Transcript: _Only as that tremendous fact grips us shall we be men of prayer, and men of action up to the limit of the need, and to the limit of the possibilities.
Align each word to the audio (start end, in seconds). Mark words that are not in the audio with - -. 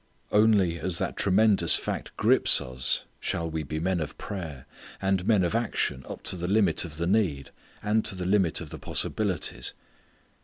_Only 0.35 0.79
as 0.79 0.97
that 0.97 1.15
tremendous 1.15 1.75
fact 1.75 2.17
grips 2.17 2.59
us 2.59 3.05
shall 3.19 3.51
we 3.51 3.61
be 3.61 3.79
men 3.79 3.99
of 3.99 4.17
prayer, 4.17 4.65
and 4.99 5.27
men 5.27 5.43
of 5.43 5.53
action 5.53 6.03
up 6.09 6.23
to 6.23 6.35
the 6.35 6.47
limit 6.47 6.83
of 6.83 6.97
the 6.97 7.05
need, 7.05 7.51
and 7.83 8.03
to 8.05 8.15
the 8.15 8.25
limit 8.25 8.61
of 8.61 8.71
the 8.71 8.79
possibilities. 8.79 9.75